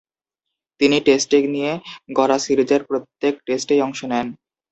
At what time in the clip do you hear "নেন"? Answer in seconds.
4.11-4.27